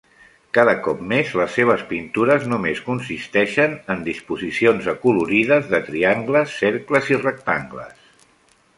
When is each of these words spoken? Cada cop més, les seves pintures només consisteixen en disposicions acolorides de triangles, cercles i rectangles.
Cada 0.57 0.71
cop 0.85 1.01
més, 1.09 1.33
les 1.41 1.51
seves 1.57 1.83
pintures 1.91 2.47
només 2.53 2.81
consisteixen 2.87 3.77
en 3.97 4.03
disposicions 4.09 4.91
acolorides 4.97 5.71
de 5.75 5.85
triangles, 5.91 6.59
cercles 6.67 7.17
i 7.17 7.25
rectangles. 7.25 8.07